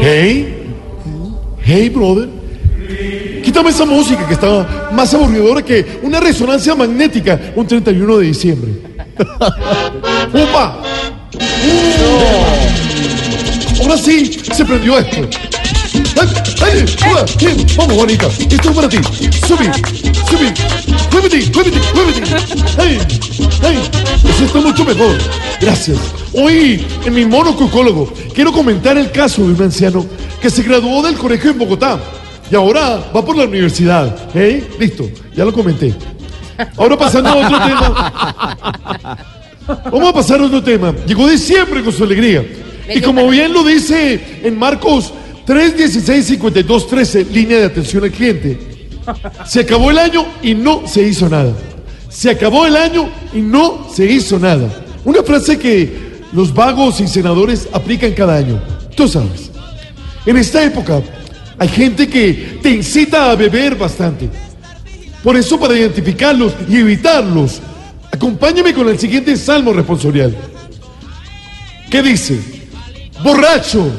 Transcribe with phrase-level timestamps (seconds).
[0.00, 0.72] Hey,
[1.62, 2.28] hey, brother.
[3.44, 8.72] Quítame esa música que está más aburridora que una resonancia magnética un 31 de diciembre.
[10.32, 10.82] ¡Upa!
[11.34, 12.66] ¡Uh!
[13.82, 15.28] Ahora sí, se prendió esto.
[16.66, 16.84] ¡Ay!
[17.10, 17.24] ¡Upa!
[17.38, 18.26] Bien, Vamos, Juanita.
[18.26, 18.98] Esto es para ti.
[19.46, 19.66] Subí,
[20.28, 20.52] subí.
[21.12, 22.22] Muévete, muévete, muévete.
[22.78, 22.98] ¡Ay!
[23.62, 23.78] ¡Ay!
[24.28, 25.16] Eso está mucho mejor.
[25.60, 25.98] Gracias.
[26.32, 30.04] Hoy, en mi monocucólogo, quiero comentar el caso de un anciano
[30.40, 31.98] que se graduó del colegio en Bogotá
[32.50, 34.28] y ahora va por la universidad.
[34.34, 34.68] ¿Eh?
[34.78, 35.94] Listo, ya lo comenté.
[36.76, 39.16] Ahora pasando a otro tema.
[39.66, 40.94] Vamos a pasar a otro tema.
[41.06, 42.44] Llegó diciembre con su alegría.
[42.94, 45.12] Y como bien lo dice en Marcos
[45.46, 48.58] 3, 16, 52, 13, línea de atención al cliente,
[49.46, 51.54] se acabó el año y no se hizo nada.
[52.08, 54.68] Se acabó el año y no se hizo nada.
[55.04, 58.60] Una frase que los vagos y senadores aplican cada año.
[58.96, 59.52] Tú sabes.
[60.24, 61.00] En esta época
[61.58, 64.28] hay gente que te incita a beber bastante.
[65.22, 67.60] Por eso, para identificarlos y evitarlos,
[68.12, 70.36] acompáñame con el siguiente salmo responsorial.
[71.90, 72.40] ¿Qué dice?
[73.22, 73.92] Borracho.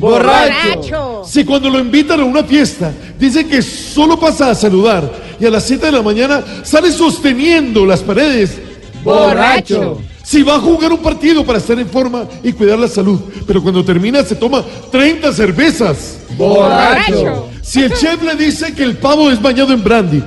[0.00, 1.22] Borracho.
[1.26, 5.50] Si cuando lo invitan a una fiesta, dice que solo pasa a saludar y a
[5.50, 8.58] las 7 de la mañana sale sosteniendo las paredes.
[9.04, 10.00] Borracho.
[10.24, 13.62] Si va a jugar un partido para estar en forma y cuidar la salud, pero
[13.62, 16.18] cuando termina se toma 30 cervezas.
[16.36, 17.48] Borracho.
[17.62, 20.22] Si el chef le dice que el pavo es bañado en brandy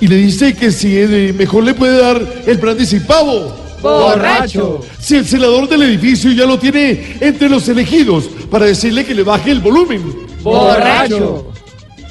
[0.00, 0.88] y le dice que si
[1.36, 3.54] mejor le puede dar el brandy sin pavo.
[3.82, 4.80] Borracho.
[5.00, 9.22] Si el celador del edificio ya lo tiene entre los elegidos para decirle que le
[9.22, 10.26] baje el volumen.
[10.42, 11.52] Borracho.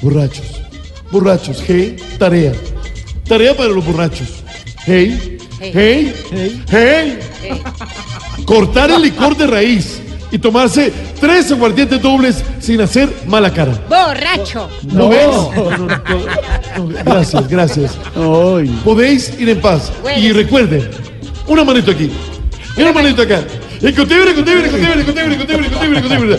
[0.02, 0.46] Borrachos.
[1.10, 1.62] Borrachos.
[1.66, 2.52] Hey, tarea.
[3.26, 4.28] Tarea para los borrachos.
[4.84, 5.38] Hey.
[5.60, 6.14] Hey.
[6.70, 7.18] Hey.
[8.44, 10.00] Cortar el licor de raíz
[10.30, 13.72] y tomarse tres aguardientes dobles sin hacer mala cara.
[13.88, 14.68] Borracho.
[14.92, 15.26] ¿Lo ves?
[15.78, 17.98] No, Gracias, gracias.
[18.84, 19.92] Podéis ir en paz.
[20.16, 20.88] Y recuerden,
[21.46, 22.10] una manito aquí.
[22.76, 23.42] Y una manito acá.
[23.80, 26.38] Y contibre, contibre, contibre, contibre, contibre, contibre, contibre.